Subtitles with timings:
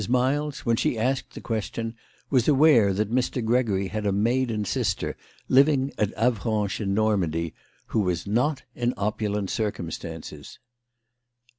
[0.09, 1.95] Miles, when she asked the question,
[2.31, 3.45] was aware that Mr.
[3.45, 5.15] Gregory had a maiden sister,
[5.47, 7.53] living at Avranches in Normandy,
[7.85, 10.57] who was not in opulent cir cumstances.